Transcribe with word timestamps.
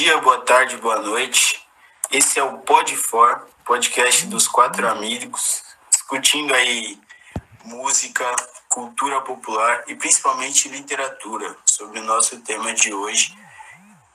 dia, 0.00 0.16
boa 0.16 0.40
tarde, 0.40 0.78
boa 0.78 0.98
noite. 0.98 1.62
Esse 2.10 2.38
é 2.38 2.42
o 2.42 2.56
Pod 2.60 2.96
For, 2.96 3.46
podcast 3.66 4.24
dos 4.28 4.48
quatro 4.48 4.88
amigos, 4.88 5.62
discutindo 5.90 6.54
aí 6.54 6.98
música, 7.66 8.24
cultura 8.66 9.20
popular 9.20 9.84
e 9.88 9.94
principalmente 9.94 10.70
literatura, 10.70 11.54
sobre 11.66 12.00
o 12.00 12.04
nosso 12.04 12.40
tema 12.40 12.72
de 12.72 12.94
hoje, 12.94 13.36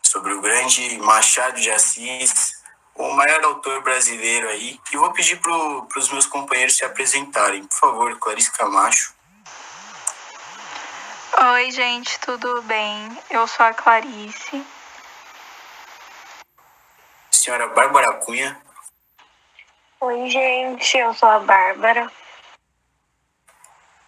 sobre 0.02 0.34
o 0.34 0.42
grande 0.42 0.98
Machado 0.98 1.62
de 1.62 1.70
Assis, 1.70 2.64
o 2.96 3.12
maior 3.12 3.44
autor 3.44 3.84
brasileiro 3.84 4.50
aí. 4.50 4.80
E 4.92 4.98
vou 4.98 5.14
pedir 5.14 5.40
para 5.40 6.00
os 6.00 6.10
meus 6.10 6.26
companheiros 6.26 6.78
se 6.78 6.84
apresentarem. 6.84 7.64
Por 7.64 7.78
favor, 7.78 8.18
Clarice 8.18 8.52
Camacho. 8.54 9.14
Oi, 11.54 11.70
gente, 11.70 12.20
tudo 12.22 12.64
bem? 12.64 13.16
Eu 13.30 13.48
sou 13.48 13.68
a 13.68 13.72
Clarice. 13.72 14.66
Senhora 17.46 17.68
Bárbara 17.68 18.12
Cunha. 18.14 18.60
Oi, 20.02 20.30
gente, 20.32 20.98
eu 20.98 21.14
sou 21.14 21.30
a 21.30 21.38
Bárbara. 21.38 22.12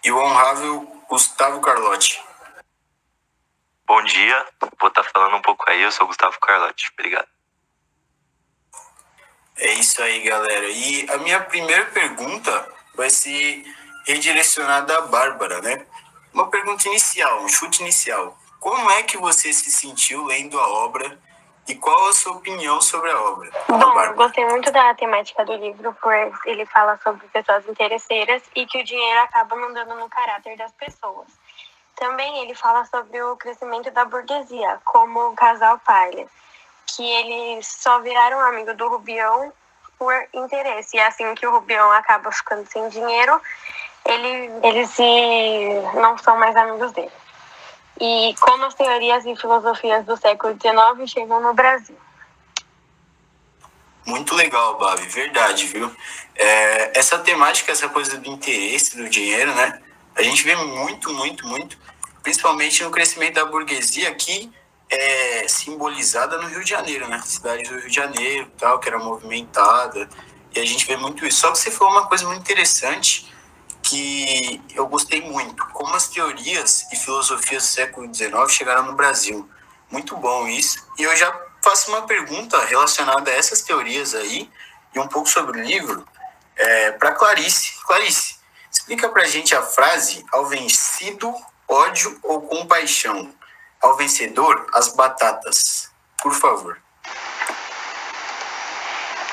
E 0.04 0.12
o 0.12 0.18
honrável 0.18 0.82
Gustavo 1.08 1.62
Carlotti. 1.62 2.20
Bom 3.86 4.02
dia, 4.06 4.44
vou 4.80 4.90
estar 4.90 5.04
tá 5.04 5.10
falando 5.14 5.36
um 5.36 5.42
pouco 5.44 5.70
aí, 5.70 5.84
eu 5.84 5.92
sou 5.92 6.08
Gustavo 6.08 6.40
Carlotti, 6.40 6.90
obrigado. 6.94 7.28
É 9.58 9.72
isso 9.74 10.02
aí, 10.02 10.24
galera. 10.24 10.68
E 10.70 11.08
a 11.08 11.18
minha 11.20 11.40
primeira 11.42 11.86
pergunta 11.92 12.74
vai 12.96 13.12
ser 13.12 13.64
redirecionada 14.08 14.98
à 14.98 15.02
Bárbara, 15.02 15.62
né? 15.62 15.86
Uma 16.34 16.50
pergunta 16.50 16.88
inicial, 16.88 17.44
um 17.44 17.50
chute 17.50 17.84
inicial. 17.84 18.36
Como 18.60 18.90
é 18.90 19.04
que 19.04 19.16
você 19.16 19.54
se 19.54 19.72
sentiu 19.72 20.26
lendo 20.26 20.60
a 20.60 20.68
obra 20.68 21.27
e 21.68 21.76
qual 21.76 22.08
a 22.08 22.14
sua 22.14 22.34
opinião 22.34 22.80
sobre 22.82 23.12
a 23.12 23.22
obra? 23.22 23.52
Bom, 23.68 24.14
gostei 24.16 24.46
muito 24.46 24.72
da 24.72 24.94
temática 24.96 25.44
do 25.44 25.54
livro, 25.56 25.96
pois 26.02 26.34
ele 26.46 26.66
fala 26.66 26.98
sobre 27.04 27.28
pessoas 27.28 27.68
interesseiras 27.68 28.42
e 28.56 28.66
que 28.66 28.80
o 28.80 28.84
dinheiro 28.84 29.22
acaba 29.22 29.56
mandando 29.56 29.96
no 29.96 30.10
caráter 30.10 30.58
das 30.58 30.72
pessoas. 30.72 31.28
Também 31.96 32.44
ele 32.44 32.54
fala 32.54 32.86
sobre 32.86 33.22
o 33.22 33.36
crescimento 33.36 33.92
da 33.92 34.06
burguesia, 34.06 34.80
como 34.86 35.30
o 35.30 35.36
casal 35.36 35.80
Palha, 35.80 36.28
que 36.86 37.04
eles 37.04 37.68
só 37.68 38.00
viraram 38.00 38.40
amigo 38.40 38.74
do 38.76 38.88
Rubião 38.88 39.52
por 39.98 40.14
interesse. 40.34 40.96
E 40.96 41.00
assim 41.00 41.34
que 41.36 41.46
o 41.46 41.52
Rubião 41.52 41.92
acaba 41.92 42.32
ficando 42.32 42.66
sem 42.68 42.88
dinheiro, 42.90 43.42
ele, 44.06 44.52
eles 44.64 44.90
se, 44.92 45.04
não 45.96 46.18
são 46.18 46.38
mais 46.38 46.56
amigos 46.56 46.92
dele. 46.92 47.12
E 48.00 48.36
como 48.40 48.66
as 48.66 48.74
teorias 48.74 49.26
e 49.26 49.36
filosofias 49.36 50.06
do 50.06 50.16
século 50.18 50.54
XIX 50.54 51.10
chegam 51.10 51.42
no 51.42 51.54
Brasil. 51.54 51.98
Muito 54.06 54.36
legal, 54.36 54.78
Babi, 54.78 55.06
verdade, 55.08 55.66
viu? 55.66 55.94
É, 56.34 56.98
essa 56.98 57.20
temática, 57.20 57.74
essa 57.74 57.90
coisa 57.90 58.18
do 58.18 58.30
interesse, 58.30 58.96
do 58.96 59.10
dinheiro, 59.10 59.54
né? 59.54 59.82
A 60.16 60.24
gente 60.24 60.44
vê 60.44 60.56
muito, 60.56 61.12
muito, 61.12 61.46
muito, 61.46 61.78
principalmente 62.24 62.84
no 62.84 62.90
crescimento 62.90 63.36
da 63.36 63.46
burguesia 63.46 64.10
aqui, 64.10 64.50
é, 64.90 65.46
simbolizada 65.50 66.38
no 66.38 66.48
Rio 66.48 66.64
de 66.64 66.70
Janeiro, 66.70 67.08
né? 67.10 67.22
Cidade 67.26 67.64
do 67.64 67.80
Rio 67.80 67.90
de 67.90 67.96
Janeiro, 67.96 68.50
tal, 68.58 68.80
que 68.80 68.88
era 68.88 68.98
movimentada, 68.98 70.08
e 70.56 70.60
a 70.60 70.66
gente 70.66 70.86
vê 70.86 70.96
muito 70.96 71.26
isso. 71.26 71.42
Só 71.42 71.52
que 71.52 71.58
você 71.58 71.70
falou 71.70 71.92
uma 71.92 72.08
coisa 72.08 72.26
muito 72.26 72.40
interessante, 72.40 73.28
que 73.88 74.62
eu 74.74 74.86
gostei 74.88 75.22
muito, 75.22 75.66
como 75.68 75.96
as 75.96 76.08
teorias 76.08 76.86
e 76.92 76.96
filosofias 76.96 77.64
do 77.64 77.70
século 77.70 78.14
XIX 78.14 78.32
chegaram 78.50 78.84
no 78.84 78.94
Brasil. 78.94 79.50
Muito 79.90 80.18
bom 80.18 80.48
isso. 80.48 80.86
E 80.98 81.04
eu 81.04 81.16
já 81.16 81.34
faço 81.64 81.90
uma 81.90 82.02
pergunta 82.04 82.60
relacionada 82.66 83.32
a 83.32 83.34
essas 83.34 83.62
teorias 83.62 84.14
aí 84.14 84.50
e 84.94 85.00
um 85.00 85.08
pouco 85.08 85.30
sobre 85.30 85.60
o 85.60 85.64
livro 85.64 86.06
é, 86.56 86.92
para 86.92 87.14
Clarice. 87.14 87.74
Clarice, 87.86 88.36
explica 88.70 89.08
para 89.10 89.26
gente 89.26 89.56
a 89.56 89.62
frase 89.62 90.26
ao 90.32 90.46
vencido, 90.46 91.34
ódio 91.68 92.20
ou 92.24 92.42
compaixão. 92.42 93.34
Ao 93.82 93.96
vencedor, 93.96 94.68
as 94.74 94.94
batatas. 94.96 95.92
Por 96.22 96.34
favor. 96.34 96.82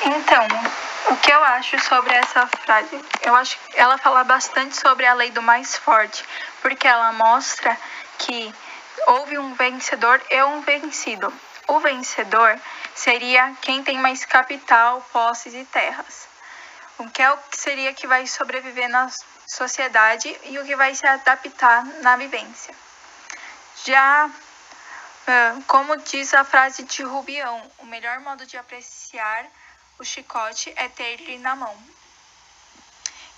Então, 0.04 0.46
o 1.10 1.16
que 1.16 1.30
eu 1.30 1.42
acho 1.44 1.78
sobre 1.80 2.14
essa 2.14 2.46
frase? 2.46 3.04
Eu 3.22 3.34
acho 3.36 3.58
que 3.58 3.78
ela 3.78 3.98
fala 3.98 4.24
bastante 4.24 4.76
sobre 4.76 5.06
a 5.06 5.14
lei 5.14 5.30
do 5.30 5.42
mais 5.42 5.76
forte, 5.76 6.24
porque 6.62 6.86
ela 6.86 7.12
mostra 7.12 7.76
que 8.18 8.54
houve 9.06 9.38
um 9.38 9.54
vencedor 9.54 10.20
e 10.30 10.42
um 10.42 10.60
vencido. 10.62 11.32
O 11.68 11.80
vencedor 11.80 12.58
seria 12.94 13.54
quem 13.60 13.82
tem 13.82 13.98
mais 13.98 14.24
capital, 14.24 15.00
posses 15.12 15.54
e 15.54 15.64
terras. 15.64 16.28
O 16.98 17.10
que 17.10 17.22
é 17.22 17.30
o 17.30 17.36
que 17.36 17.56
seria 17.56 17.92
que 17.92 18.06
vai 18.06 18.26
sobreviver 18.26 18.88
na 18.88 19.08
sociedade 19.46 20.34
e 20.44 20.58
o 20.58 20.64
que 20.64 20.76
vai 20.76 20.94
se 20.94 21.06
adaptar 21.06 21.84
na 22.02 22.16
vivência. 22.16 22.74
Já 23.84 24.30
como 25.66 25.96
diz 25.96 26.34
a 26.34 26.44
frase 26.44 26.82
de 26.82 27.02
Rubião, 27.02 27.62
o 27.78 27.86
melhor 27.86 28.20
modo 28.20 28.44
de 28.44 28.58
apreciar 28.58 29.46
o 29.98 30.04
chicote 30.04 30.72
é 30.76 30.88
ter 30.88 31.20
ele 31.20 31.38
na 31.38 31.54
mão. 31.54 31.76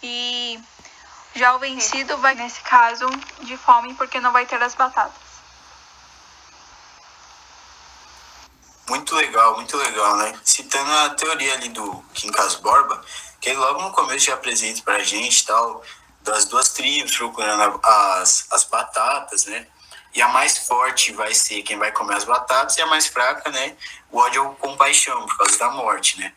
E 0.02 0.60
já 1.34 1.54
o 1.54 1.58
vencido 1.58 2.16
vai, 2.18 2.34
nesse 2.34 2.60
caso, 2.60 3.06
de 3.40 3.56
fome, 3.56 3.94
porque 3.94 4.20
não 4.20 4.32
vai 4.32 4.46
ter 4.46 4.62
as 4.62 4.74
batatas. 4.74 5.26
Muito 8.88 9.16
legal, 9.16 9.56
muito 9.56 9.76
legal, 9.76 10.16
né? 10.16 10.38
Citando 10.44 10.90
a 10.90 11.10
teoria 11.10 11.54
ali 11.54 11.68
do 11.70 12.02
Quincas 12.14 12.54
Borba, 12.56 13.04
que 13.40 13.50
ele 13.50 13.58
logo 13.58 13.82
no 13.82 13.92
começo 13.92 14.26
já 14.26 14.34
apresenta 14.34 14.82
pra 14.82 15.02
gente 15.02 15.44
tal, 15.44 15.82
das 16.22 16.44
duas 16.44 16.72
tribos 16.72 17.16
procurando 17.16 17.80
as, 17.82 18.46
as 18.52 18.64
batatas, 18.64 19.46
né? 19.46 19.66
E 20.16 20.22
a 20.22 20.28
mais 20.28 20.66
forte 20.66 21.12
vai 21.12 21.34
ser 21.34 21.62
quem 21.62 21.78
vai 21.78 21.92
comer 21.92 22.14
as 22.14 22.24
batatas, 22.24 22.78
e 22.78 22.80
a 22.80 22.86
mais 22.86 23.06
fraca, 23.06 23.50
né? 23.50 23.76
O 24.10 24.16
ódio 24.18 24.46
ou 24.46 24.54
compaixão, 24.54 25.26
por 25.26 25.36
causa 25.36 25.58
da 25.58 25.70
morte, 25.70 26.18
né? 26.18 26.32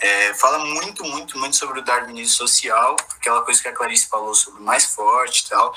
É, 0.00 0.34
fala 0.34 0.58
muito, 0.64 1.04
muito, 1.04 1.38
muito 1.38 1.56
sobre 1.56 1.78
o 1.78 1.82
darwinismo 1.82 2.34
social, 2.34 2.96
aquela 3.16 3.42
coisa 3.42 3.62
que 3.62 3.68
a 3.68 3.72
Clarice 3.72 4.08
falou 4.08 4.34
sobre 4.34 4.60
o 4.60 4.64
mais 4.64 4.94
forte 4.94 5.46
e 5.46 5.48
tal. 5.48 5.72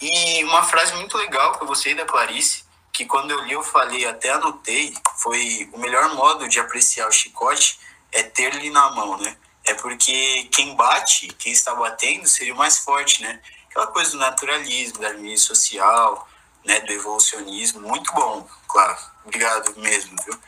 E 0.00 0.42
uma 0.44 0.62
frase 0.62 0.94
muito 0.94 1.18
legal 1.18 1.52
que 1.52 1.62
eu 1.62 1.68
gostei 1.68 1.94
da 1.94 2.06
Clarice, 2.06 2.64
que 2.90 3.04
quando 3.04 3.30
eu 3.30 3.44
li 3.44 3.52
eu 3.52 3.62
falei, 3.62 4.06
até 4.06 4.30
anotei, 4.30 4.94
foi 5.18 5.68
o 5.74 5.78
melhor 5.78 6.14
modo 6.14 6.48
de 6.48 6.58
apreciar 6.58 7.08
o 7.08 7.12
chicote 7.12 7.78
é 8.10 8.22
ter 8.22 8.54
ele 8.54 8.70
na 8.70 8.90
mão, 8.92 9.18
né? 9.18 9.36
É 9.64 9.74
porque 9.74 10.48
quem 10.50 10.74
bate, 10.74 11.28
quem 11.38 11.52
está 11.52 11.74
batendo, 11.74 12.26
seria 12.26 12.54
o 12.54 12.56
mais 12.56 12.78
forte, 12.78 13.20
né? 13.20 13.38
Aquela 13.68 13.88
coisa 13.88 14.12
do 14.12 14.18
naturalismo, 14.18 14.98
da 14.98 15.08
darwinismo 15.08 15.46
social, 15.46 16.26
né, 16.66 16.80
do 16.80 16.92
evolucionismo, 16.92 17.80
muito 17.80 18.12
bom, 18.12 18.46
claro. 18.66 18.98
Obrigado 19.24 19.74
mesmo, 19.78 20.16
viu? 20.24 20.38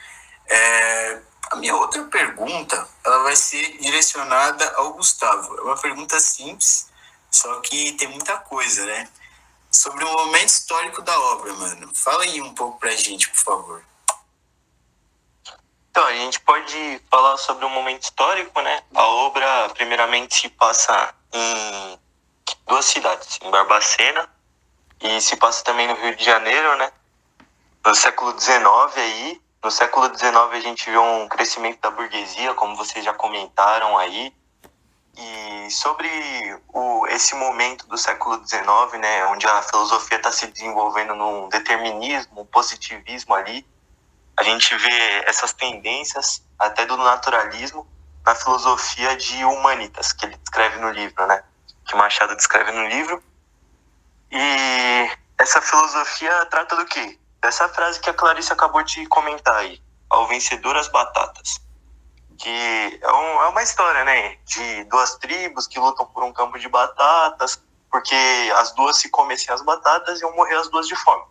É, 0.48 1.20
a 1.50 1.56
minha 1.56 1.76
outra 1.76 2.02
pergunta, 2.04 2.88
ela 3.04 3.22
vai 3.22 3.36
ser 3.36 3.78
direcionada 3.78 4.68
ao 4.76 4.94
Gustavo. 4.94 5.56
É 5.56 5.62
uma 5.62 5.76
pergunta 5.76 6.18
simples, 6.18 6.90
só 7.30 7.60
que 7.60 7.92
tem 7.92 8.08
muita 8.08 8.36
coisa, 8.38 8.84
né? 8.84 9.08
Sobre 9.70 10.04
o 10.04 10.12
momento 10.12 10.48
histórico 10.48 11.02
da 11.02 11.18
obra, 11.20 11.52
mano. 11.54 11.94
Fala 11.94 12.24
aí 12.24 12.42
um 12.42 12.54
pouco 12.54 12.78
pra 12.78 12.90
gente, 12.96 13.28
por 13.30 13.38
favor. 13.38 13.84
Então, 15.90 16.04
a 16.04 16.12
gente 16.12 16.40
pode 16.40 17.00
falar 17.10 17.36
sobre 17.36 17.64
um 17.64 17.70
momento 17.70 18.02
histórico, 18.02 18.60
né? 18.60 18.82
A 18.94 19.04
obra, 19.04 19.68
primeiramente, 19.70 20.34
se 20.34 20.48
passa 20.48 21.14
em 21.32 21.98
duas 22.66 22.84
cidades, 22.86 23.38
em 23.42 23.50
Barbacena 23.50 24.28
e 25.00 25.21
se 25.21 25.36
passa 25.36 25.62
também 25.65 25.86
no 25.86 25.95
Rio 25.95 26.16
de 26.16 26.24
Janeiro, 26.24 26.77
né? 26.77 26.91
No 27.84 27.95
século 27.95 28.39
XIX 28.39 28.66
aí. 28.97 29.41
No 29.62 29.71
século 29.71 30.06
XIX 30.06 30.34
a 30.34 30.60
gente 30.60 30.91
viu 30.91 31.03
um 31.03 31.28
crescimento 31.28 31.80
da 31.80 31.91
burguesia, 31.91 32.54
como 32.54 32.77
vocês 32.77 33.04
já 33.04 33.12
comentaram 33.12 33.98
aí. 33.98 34.33
E 35.16 35.71
sobre 35.71 36.09
o, 36.68 37.06
esse 37.09 37.34
momento 37.34 37.86
do 37.89 37.98
século 37.98 38.41
XIX, 38.47 39.00
né, 39.00 39.27
onde 39.27 39.47
a 39.48 39.62
filosofia 39.62 40.16
está 40.16 40.30
se 40.30 40.47
desenvolvendo 40.47 41.15
num 41.15 41.48
determinismo, 41.48 42.42
um 42.42 42.47
positivismo 42.47 43.34
ali, 43.34 43.66
a 44.36 44.45
gente 44.45 44.77
vê 44.77 45.24
essas 45.27 45.53
tendências 45.53 46.45
até 46.56 46.86
do 46.86 46.97
naturalismo 46.97 47.84
na 48.24 48.34
filosofia 48.36 49.16
de 49.16 49.45
humanitas 49.45 50.12
que 50.12 50.24
ele 50.24 50.36
descreve 50.36 50.78
no 50.78 50.91
livro, 50.91 51.27
né? 51.27 51.42
Que 51.84 51.97
Machado 51.97 52.36
descreve 52.36 52.71
no 52.71 52.86
livro. 52.86 53.21
E 54.30 55.10
essa 55.39 55.60
filosofia 55.63 56.47
trata 56.47 56.77
do 56.77 56.84
quê? 56.86 57.19
Dessa 57.41 57.69
frase 57.69 58.01
que 58.01 58.10
a 58.10 58.15
Clarice 58.15 58.53
acabou 58.53 58.83
de 58.83 59.07
comentar 59.07 59.57
aí, 59.57 59.80
ao 60.10 60.27
vencedor 60.27 60.77
as 60.77 60.89
batatas. 60.89 61.60
Que 62.36 63.01
é, 63.03 63.13
um, 63.13 63.42
é 63.42 63.48
uma 63.48 63.63
história, 63.63 64.04
né? 64.04 64.36
De 64.45 64.84
duas 64.84 65.16
tribos 65.16 65.66
que 65.66 65.78
lutam 65.78 66.07
por 66.07 66.22
um 66.22 66.33
campo 66.33 66.59
de 66.59 66.69
batatas, 66.69 67.63
porque 67.91 68.15
as 68.57 68.72
duas 68.72 68.98
se 68.98 69.09
comessem 69.09 69.53
as 69.53 69.63
batatas 69.63 70.21
iam 70.21 70.34
morrer 70.36 70.57
as 70.57 70.69
duas 70.69 70.86
de 70.86 70.95
fome. 70.97 71.24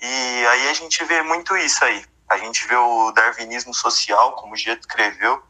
E 0.00 0.46
aí 0.46 0.68
a 0.68 0.74
gente 0.74 1.04
vê 1.04 1.22
muito 1.22 1.56
isso 1.56 1.84
aí. 1.84 2.04
a 2.28 2.38
gente 2.38 2.66
vê 2.66 2.74
o 2.74 3.12
darwinismo 3.12 3.74
social, 3.74 4.32
como 4.32 4.54
o 4.54 4.56
Gia 4.56 4.74
descreveu, 4.74 5.42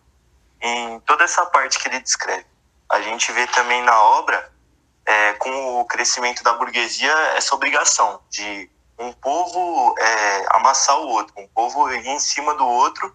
em 0.60 0.98
toda 1.00 1.22
essa 1.24 1.46
parte 1.46 1.78
que 1.78 1.88
ele 1.88 2.00
descreve. 2.00 2.44
A 2.90 3.00
gente 3.00 3.30
vê 3.32 3.46
também 3.46 3.82
na 3.82 4.02
obra, 4.02 4.51
é, 5.06 5.32
com 5.34 5.80
o 5.80 5.84
crescimento 5.84 6.42
da 6.42 6.52
burguesia, 6.54 7.12
essa 7.36 7.54
obrigação 7.54 8.20
de 8.30 8.70
um 8.98 9.12
povo 9.12 9.94
é, 9.98 10.46
amassar 10.56 10.98
o 10.98 11.08
outro, 11.08 11.34
um 11.36 11.48
povo 11.48 11.90
ir 11.90 12.06
em 12.06 12.20
cima 12.20 12.54
do 12.54 12.66
outro 12.66 13.14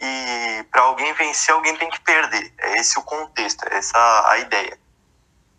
e 0.00 0.64
para 0.70 0.82
alguém 0.82 1.12
vencer, 1.14 1.54
alguém 1.54 1.76
tem 1.76 1.88
que 1.88 2.00
perder. 2.00 2.52
É 2.58 2.78
esse 2.78 2.98
o 2.98 3.02
contexto, 3.02 3.64
é 3.68 3.76
essa 3.76 4.28
a 4.28 4.38
ideia. 4.38 4.78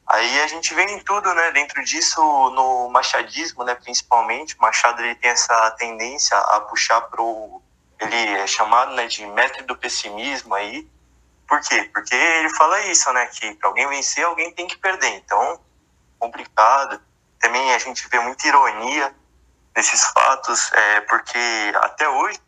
Aí 0.06 0.42
a 0.42 0.48
gente 0.48 0.74
vê 0.74 0.84
em 0.84 1.00
tudo, 1.00 1.34
né? 1.34 1.52
Dentro 1.52 1.84
disso, 1.84 2.22
no 2.52 2.90
machadismo, 2.90 3.64
né? 3.64 3.74
Principalmente, 3.74 4.60
Machado 4.60 5.02
ele 5.02 5.16
tem 5.16 5.32
essa 5.32 5.72
tendência 5.72 6.38
a 6.38 6.60
puxar 6.60 7.02
pro 7.02 7.62
ele 8.00 8.32
é 8.34 8.46
chamado, 8.46 8.94
né, 8.96 9.08
de 9.08 9.26
mestre 9.28 9.64
do 9.64 9.78
pessimismo 9.78 10.54
aí. 10.54 10.88
Por 11.48 11.62
quê? 11.62 11.90
Porque 11.94 12.16
ele 12.16 12.50
fala 12.52 12.80
isso, 12.82 13.12
né, 13.14 13.26
que 13.28 13.54
para 13.56 13.70
alguém 13.70 13.88
vencer, 13.88 14.26
alguém 14.26 14.52
tem 14.54 14.68
que 14.68 14.78
perder. 14.78 15.16
Então, 15.16 15.60
complicado. 16.20 17.02
Também 17.40 17.74
a 17.74 17.78
gente 17.80 18.08
vê 18.10 18.20
muita 18.20 18.48
ironia 18.48 19.14
nesses 19.76 20.06
fatos, 20.06 20.72
é, 20.72 21.02
porque 21.02 21.74
até 21.76 22.08
hoje 22.08 22.40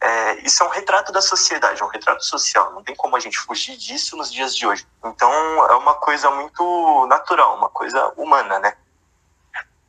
é, 0.00 0.40
isso 0.46 0.62
é 0.62 0.66
um 0.66 0.70
retrato 0.70 1.12
da 1.12 1.20
sociedade, 1.20 1.82
é 1.82 1.84
um 1.84 1.88
retrato 1.88 2.24
social. 2.24 2.72
Não 2.72 2.82
tem 2.82 2.96
como 2.96 3.16
a 3.16 3.20
gente 3.20 3.38
fugir 3.38 3.76
disso 3.76 4.16
nos 4.16 4.32
dias 4.32 4.56
de 4.56 4.66
hoje. 4.66 4.86
Então 5.04 5.30
é 5.66 5.76
uma 5.76 5.94
coisa 5.94 6.30
muito 6.30 7.06
natural, 7.06 7.56
uma 7.56 7.68
coisa 7.68 8.08
humana, 8.16 8.58
né? 8.58 8.76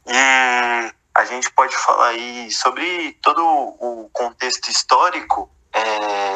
E 0.06 0.94
a 1.16 1.26
gente 1.26 1.50
pode 1.52 1.76
falar 1.78 2.10
aí 2.10 2.52
sobre 2.52 3.14
todo 3.22 3.42
o 3.42 4.10
contexto 4.12 4.70
histórico. 4.70 5.50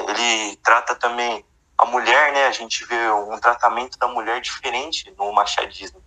Ele 0.07 0.55
trata 0.57 0.95
também 0.95 1.45
a 1.77 1.85
mulher, 1.85 2.31
né? 2.31 2.47
A 2.47 2.51
gente 2.51 2.85
vê 2.85 3.09
um 3.11 3.37
tratamento 3.39 3.97
da 3.97 4.07
mulher 4.07 4.39
diferente 4.41 5.13
no 5.17 5.31
machadismo. 5.33 6.01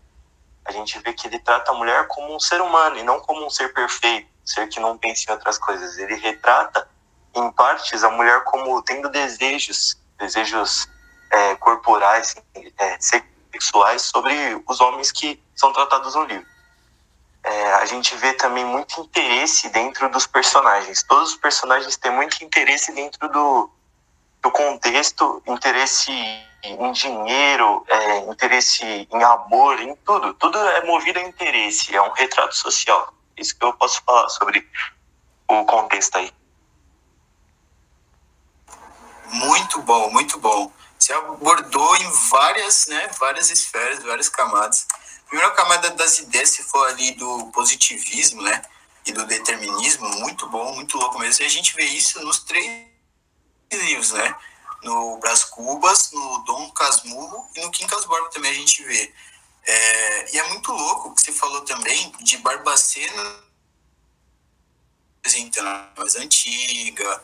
A 0.65 0.73
gente 0.73 0.99
vê 1.01 1.13
que 1.13 1.27
ele 1.27 1.39
trata 1.39 1.73
a 1.73 1.75
mulher 1.75 2.07
como 2.09 2.35
um 2.35 2.41
ser 2.41 2.61
humano 2.61 2.99
e 2.99 3.03
não 3.03 3.21
como 3.21 3.45
um 3.45 3.51
ser 3.51 3.73
perfeito, 3.73 4.29
ser 4.45 4.69
que 4.69 4.81
não 4.81 4.97
pensa 4.99 5.25
em 5.29 5.33
outras 5.33 5.59
coisas. 5.59 5.97
Ele 5.99 6.15
retrata 6.17 6.89
em 7.35 7.51
partes, 7.53 8.05
a 8.05 8.11
mulher 8.11 8.45
como 8.45 8.83
tendo 8.83 9.09
desejos, 9.09 9.99
desejos 10.19 10.89
é, 11.31 11.55
corporais, 11.57 12.37
é, 12.79 12.99
sexuais 13.01 14.03
sobre 14.03 14.63
os 14.67 14.81
homens 14.81 15.11
que 15.11 15.43
são 15.55 15.73
tratados 15.73 16.15
no 16.15 16.25
livro. 16.25 16.47
É, 17.45 17.73
a 17.75 17.85
gente 17.87 18.15
vê 18.17 18.33
também 18.35 18.65
muito 18.65 19.01
interesse 19.01 19.69
dentro 19.71 20.11
dos 20.11 20.27
personagens. 20.27 21.03
Todos 21.03 21.31
os 21.31 21.37
personagens 21.37 21.97
têm 21.97 22.11
muito 22.11 22.43
interesse 22.45 22.93
dentro 22.93 23.29
do, 23.31 23.71
do 24.43 24.51
contexto, 24.51 25.43
interesse 25.47 26.13
em 26.63 26.93
dinheiro, 26.93 27.85
é, 27.89 28.19
interesse 28.31 28.85
em 29.11 29.23
amor, 29.23 29.81
em 29.81 29.95
tudo. 29.97 30.35
Tudo 30.35 30.59
é 30.59 30.85
movido 30.85 31.19
a 31.19 31.23
interesse, 31.23 31.95
é 31.95 32.03
um 32.03 32.13
retrato 32.13 32.55
social. 32.55 33.13
Isso 33.37 33.57
que 33.57 33.65
eu 33.65 33.73
posso 33.75 34.03
falar 34.05 34.29
sobre 34.29 34.69
o 35.49 35.65
contexto 35.65 36.17
aí. 36.19 36.33
Muito 39.31 39.83
bom, 39.83 40.11
muito 40.11 40.39
bom. 40.39 40.73
Você 40.99 41.13
abordou 41.13 41.97
em 41.97 42.11
várias, 42.31 42.87
né, 42.89 43.09
várias 43.19 43.51
esferas, 43.51 44.03
várias 44.03 44.29
camadas. 44.29 44.87
Primeira 45.27 45.53
camada 45.53 45.91
das 45.91 46.19
ideias, 46.19 46.51
se 46.51 46.63
for 46.65 46.89
ali 46.89 47.13
do 47.13 47.47
positivismo, 47.53 48.43
né, 48.43 48.63
e 49.07 49.13
do 49.13 49.25
determinismo, 49.27 50.09
muito 50.21 50.49
bom, 50.49 50.75
muito 50.75 50.99
louco 50.99 51.19
mesmo. 51.19 51.45
E 51.45 51.47
a 51.47 51.51
gente 51.51 51.75
vê 51.75 51.85
isso 51.85 52.21
nos 52.25 52.41
três 52.41 52.88
livros, 53.77 54.13
né? 54.13 54.35
No 54.83 55.19
Brás 55.19 55.45
Cubas, 55.45 56.13
no 56.13 56.39
Dom 56.45 56.71
Casmurro 56.71 57.51
e 57.57 57.61
no 57.61 57.71
Kim 57.71 57.87
Casborba 57.87 58.31
também 58.31 58.53
a 58.53 58.55
gente 58.55 58.83
vê. 58.85 59.13
É, 59.67 60.35
e 60.35 60.39
é 60.39 60.49
muito 60.49 60.73
louco 60.73 61.09
o 61.09 61.15
que 61.15 61.21
você 61.21 61.33
falou 61.33 61.61
também 61.63 62.13
de 62.21 62.39
Barbacena, 62.39 63.43
mais 65.97 66.17
antiga, 66.17 67.23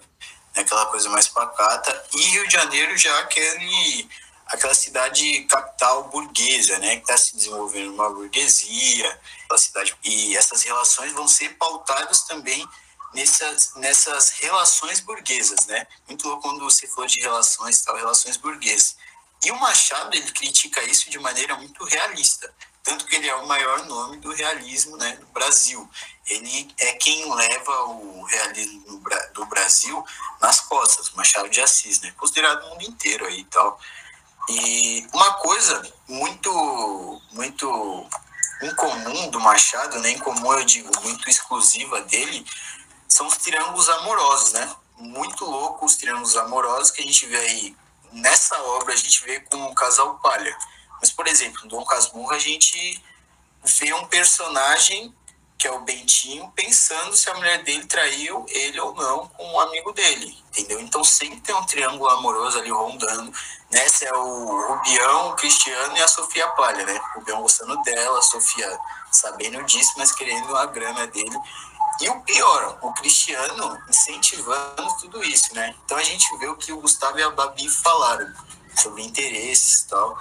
aquela 0.55 0.87
coisa 0.87 1.09
mais 1.09 1.29
pacata, 1.29 2.07
e 2.13 2.21
Rio 2.21 2.47
de 2.47 2.53
Janeiro 2.53 2.97
já 2.99 3.19
aquele 3.21 4.09
aquela 4.47 4.75
cidade 4.75 5.45
capital 5.45 6.11
burguesa, 6.11 6.79
né, 6.79 6.97
que 6.97 7.03
está 7.03 7.17
se 7.17 7.35
desenvolvendo 7.35 7.95
uma 7.95 8.11
burguesia, 8.11 9.21
cidade 9.57 9.97
e 10.05 10.37
essas 10.37 10.63
relações 10.63 11.13
vão 11.13 11.27
ser 11.27 11.57
pautadas 11.57 12.23
também 12.23 12.67
nessas 13.15 13.75
nessas 13.77 14.31
relações 14.31 15.01
burguesas, 15.01 15.67
né? 15.67 15.87
Muito 16.09 16.27
louco 16.27 16.43
quando 16.43 16.61
você 16.61 16.87
falou 16.87 17.07
de 17.07 17.21
relações, 17.21 17.81
tal, 17.83 17.97
relações 17.97 18.37
burguesas. 18.37 18.97
E 19.45 19.51
o 19.51 19.61
Machado 19.61 20.17
ele 20.17 20.31
critica 20.33 20.83
isso 20.85 21.11
de 21.11 21.19
maneira 21.19 21.57
muito 21.57 21.85
realista, 21.85 22.53
tanto 22.83 23.07
que 23.07 23.17
ele 23.17 23.29
é 23.29 23.35
o 23.35 23.47
maior 23.47 23.85
nome 23.87 24.17
do 24.19 24.33
realismo, 24.33 24.97
né, 24.97 25.19
no 25.21 25.27
Brasil 25.27 25.89
ele 26.27 26.75
é 26.79 26.93
quem 26.95 27.33
leva 27.35 27.85
o 27.85 28.25
realismo 28.25 29.03
do 29.35 29.47
Brasil 29.47 30.05
nas 30.41 30.61
costas, 30.61 31.11
Machado 31.11 31.49
de 31.51 31.61
Assis, 31.61 32.01
né? 32.01 32.13
Considerado 32.17 32.63
no 32.63 32.71
mundo 32.71 32.85
inteiro 32.85 33.27
aí 33.27 33.41
e 33.41 33.45
tal. 33.45 33.79
E 34.49 35.07
uma 35.13 35.35
coisa 35.35 35.83
muito, 36.09 37.23
muito 37.33 38.09
incomum 38.63 39.31
do 39.31 39.41
Machado, 39.41 39.99
né? 40.01 40.11
Incomum 40.13 40.55
eu 40.55 40.65
digo, 40.65 40.91
muito 41.03 41.29
exclusiva 41.29 42.01
dele, 42.03 42.47
são 43.15 43.29
os 43.29 43.37
triângulos 43.37 43.89
amorosos, 43.89 44.53
né? 44.55 44.75
Muito 44.99 45.45
louco 45.45 45.87
os 45.87 45.95
triângulos 45.95 46.37
amorosos 46.37 46.91
que 46.91 47.01
a 47.01 47.05
gente 47.05 47.27
vê 47.27 47.37
aí 47.37 47.77
nessa 48.11 48.61
obra, 48.61 48.93
a 48.93 48.97
gente 48.97 49.23
vê 49.25 49.39
com 49.39 49.67
o 49.67 49.75
casal 49.75 50.19
Palha. 50.19 50.57
Mas, 51.01 51.13
por 51.13 51.29
exemplo, 51.29 51.61
no 51.63 51.69
Dom 51.69 51.85
Casmurro 51.85 52.33
a 52.33 52.41
gente 52.41 53.01
vê 53.63 53.95
um 53.95 54.05
personagem 54.07 55.15
que 55.57 55.69
é 55.69 55.71
o 55.71 55.81
Bentinho, 55.81 56.53
pensando 56.57 57.17
se 57.17 57.31
a 57.31 57.35
mulher 57.35 57.63
dele 57.63 57.87
traiu 57.87 58.45
ele 58.49 58.81
ou 58.81 58.93
não 58.95 59.29
com 59.29 59.47
um 59.47 59.61
amigo 59.61 59.93
dele, 59.93 60.37
entendeu? 60.49 60.81
Então 60.81 61.05
sempre 61.05 61.41
tem 61.41 61.55
um 61.55 61.65
triângulo 61.65 62.11
amoroso 62.11 62.59
ali 62.59 62.71
rondando. 62.71 63.33
Nessa 63.71 64.07
é 64.07 64.13
o 64.13 64.75
Rubião, 64.75 65.31
o 65.31 65.37
Cristiano 65.37 65.97
e 65.97 66.03
a 66.03 66.09
Sofia 66.09 66.49
Palha, 66.49 66.85
né? 66.85 67.01
O 67.15 67.21
Rubião 67.21 67.41
gostando 67.41 67.81
dela, 67.83 68.19
a 68.19 68.23
Sofia 68.23 68.79
sabendo 69.13 69.63
disso, 69.63 69.93
mas 69.97 70.11
querendo 70.11 70.55
a 70.57 70.67
grana 70.67 71.07
dele. 71.07 71.39
E 72.01 72.09
o 72.09 72.21
pior, 72.23 72.79
o 72.83 72.93
Cristiano 72.93 73.79
incentivando 73.89 74.97
tudo 75.01 75.23
isso, 75.23 75.55
né? 75.55 75.75
Então 75.85 75.97
a 75.97 76.03
gente 76.03 76.37
vê 76.39 76.47
o 76.49 76.57
que 76.57 76.73
o 76.73 76.81
Gustavo 76.81 77.19
e 77.19 77.23
a 77.23 77.31
Babi 77.31 77.69
falaram 77.69 78.33
sobre 78.77 79.03
interesses 79.03 79.83
e 79.83 79.89
tal. 79.89 80.19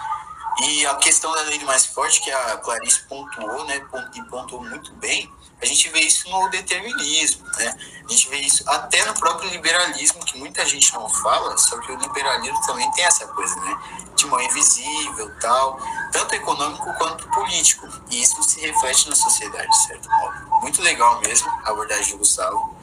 E 0.61 0.85
a 0.85 0.95
questão 0.95 1.31
da 1.31 1.41
lei 1.41 1.59
mais 1.65 1.85
forte, 1.85 2.21
que 2.21 2.31
a 2.31 2.57
Clarice 2.57 3.01
pontuou, 3.07 3.65
né, 3.65 3.81
e 4.13 4.21
pontuou 4.23 4.63
muito 4.63 4.91
bem, 4.93 5.31
a 5.63 5.65
gente 5.65 5.89
vê 5.89 6.01
isso 6.01 6.29
no 6.29 6.49
determinismo, 6.49 7.45
né? 7.57 7.73
A 8.05 8.11
gente 8.11 8.29
vê 8.29 8.37
isso 8.37 8.69
até 8.69 9.03
no 9.05 9.13
próprio 9.13 9.49
liberalismo, 9.49 10.23
que 10.25 10.37
muita 10.37 10.65
gente 10.65 10.93
não 10.93 11.07
fala, 11.07 11.57
só 11.57 11.79
que 11.79 11.89
o 11.89 11.97
liberalismo 11.97 12.59
também 12.65 12.91
tem 12.91 13.05
essa 13.05 13.25
coisa, 13.27 13.55
né? 13.61 13.81
De 14.13 14.25
mão 14.27 14.41
invisível, 14.41 15.31
tal, 15.39 15.79
tanto 16.11 16.35
econômico 16.35 16.93
quanto 16.97 17.27
político. 17.29 17.87
E 18.09 18.21
isso 18.21 18.43
se 18.43 18.59
reflete 18.59 19.09
na 19.09 19.15
sociedade, 19.15 19.67
de 19.67 19.87
certo 19.87 20.09
modo. 20.09 20.61
Muito 20.61 20.81
legal 20.81 21.21
mesmo 21.21 21.49
a 21.63 21.69
abordagem 21.69 22.07
de 22.07 22.17
Gustavo. 22.17 22.75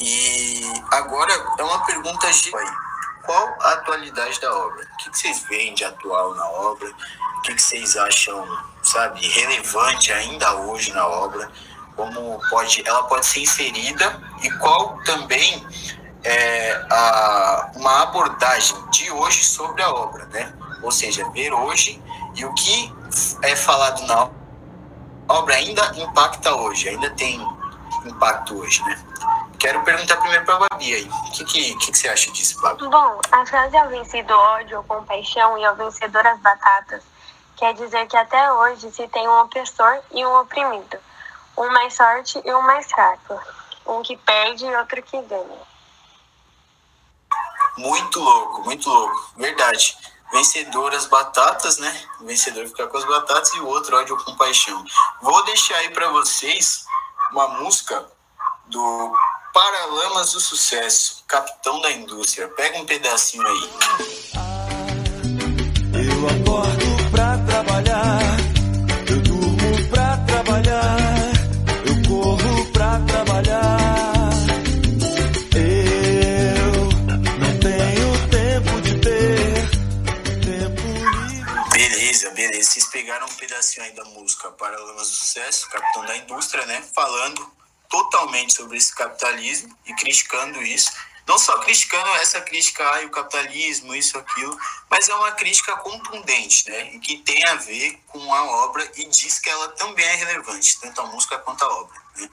E 0.00 0.82
agora 0.90 1.32
é 1.58 1.62
uma 1.62 1.84
pergunta 1.84 2.30
de 2.32 2.50
qual 3.22 3.56
a 3.60 3.72
atualidade 3.74 4.40
da 4.40 4.52
obra? 4.56 4.88
O 4.92 4.96
que, 4.96 5.16
vocês 5.16 5.42
veem 5.48 5.74
de 5.74 5.84
atual 5.84 6.34
na 6.34 6.50
obra? 6.50 6.90
O 7.36 7.40
que, 7.42 7.56
vocês 7.56 7.96
acham, 7.96 8.44
sabe, 8.82 9.26
relevante 9.28 10.12
ainda 10.12 10.56
hoje 10.56 10.92
na 10.92 11.06
obra? 11.06 11.48
Como 11.98 12.40
pode, 12.48 12.82
ela 12.86 13.02
pode 13.02 13.26
ser 13.26 13.40
inserida 13.40 14.22
e 14.40 14.50
qual 14.52 14.96
também 15.04 15.66
é 16.22 16.86
a, 16.90 17.72
uma 17.74 18.02
abordagem 18.04 18.76
de 18.90 19.10
hoje 19.10 19.44
sobre 19.44 19.82
a 19.82 19.90
obra, 19.90 20.24
né? 20.26 20.54
Ou 20.80 20.92
seja, 20.92 21.28
ver 21.30 21.52
hoje 21.52 22.00
e 22.36 22.44
o 22.44 22.54
que 22.54 22.94
é 23.42 23.56
falado 23.56 24.00
na 24.06 24.30
obra 25.28 25.56
ainda 25.56 25.92
impacta 25.96 26.54
hoje, 26.54 26.88
ainda 26.88 27.10
tem 27.10 27.44
impacto 28.06 28.60
hoje, 28.60 28.80
né? 28.84 28.96
Quero 29.58 29.82
perguntar 29.82 30.18
primeiro 30.18 30.44
para 30.44 30.54
a 30.54 30.68
Babi 30.70 30.94
aí. 30.94 31.08
O 31.08 31.32
que, 31.32 31.44
que, 31.44 31.74
que, 31.78 31.98
você 31.98 32.08
acha 32.08 32.30
disso, 32.30 32.60
Babi? 32.60 32.86
Bom, 32.88 33.20
a 33.32 33.44
frase 33.44 33.76
ao 33.76 33.88
vencido 33.88 34.32
ódio, 34.32 34.84
compaixão 34.86 35.58
e 35.58 35.64
ao 35.64 35.74
vencedor 35.74 36.24
as 36.24 36.38
batatas 36.38 37.02
quer 37.58 37.74
dizer 37.74 38.06
que 38.06 38.16
até 38.16 38.52
hoje 38.52 38.88
se 38.92 39.06
tem 39.08 39.28
um 39.28 39.40
opressor 39.40 39.98
e 40.12 40.24
um 40.24 40.40
oprimido, 40.40 40.96
um 41.58 41.70
mais 41.72 41.96
forte 41.96 42.40
e 42.44 42.54
um 42.54 42.62
mais 42.62 42.86
fraco, 42.88 43.40
um 43.86 44.02
que 44.02 44.16
perde 44.16 44.64
e 44.64 44.76
outro 44.76 45.02
que 45.02 45.20
ganha. 45.22 45.68
Muito 47.76 48.20
louco, 48.20 48.62
muito 48.62 48.88
louco. 48.88 49.32
Verdade. 49.36 49.96
Vencedor 50.30 50.94
as 50.94 51.06
batatas, 51.06 51.78
né? 51.78 52.06
O 52.20 52.26
vencedor 52.26 52.66
fica 52.66 52.86
com 52.86 52.98
as 52.98 53.04
batatas 53.04 53.52
e 53.54 53.60
o 53.60 53.66
outro 53.66 53.96
ódio 53.96 54.14
ou 54.14 54.24
compaixão. 54.24 54.84
Vou 55.22 55.44
deixar 55.44 55.76
aí 55.76 55.90
para 55.90 56.10
vocês 56.10 56.84
uma 57.32 57.48
música 57.48 58.06
do 58.66 59.12
Paralamas 59.54 60.32
do 60.32 60.40
Sucesso, 60.40 61.24
capitão 61.26 61.80
da 61.80 61.90
indústria. 61.90 62.48
Pega 62.48 62.78
um 62.78 62.84
pedacinho 62.84 63.46
aí. 63.46 63.70
Eu 65.94 66.28
acordo 66.28 66.97
né? 86.68 86.84
Falando 86.94 87.50
totalmente 87.88 88.54
sobre 88.54 88.76
esse 88.76 88.94
capitalismo 88.94 89.76
e 89.86 89.94
criticando 89.94 90.62
isso. 90.62 90.92
Não 91.26 91.38
só 91.38 91.58
criticando 91.58 92.08
essa 92.16 92.40
crítica, 92.40 92.82
ah, 92.82 93.04
o 93.04 93.10
capitalismo, 93.10 93.94
isso, 93.94 94.16
aquilo, 94.16 94.58
mas 94.88 95.08
é 95.08 95.14
uma 95.14 95.32
crítica 95.32 95.76
contundente, 95.76 96.70
né? 96.70 96.94
E 96.94 96.98
que 97.00 97.18
tem 97.18 97.44
a 97.44 97.54
ver 97.56 98.02
com 98.06 98.32
a 98.32 98.44
obra 98.64 98.90
e 98.96 99.04
diz 99.04 99.38
que 99.38 99.50
ela 99.50 99.68
também 99.72 100.06
é 100.06 100.14
relevante, 100.14 100.80
tanto 100.80 101.00
a 101.02 101.06
música 101.06 101.38
quanto 101.38 101.62
a 101.64 101.68
obra. 101.68 102.00
Né? 102.16 102.30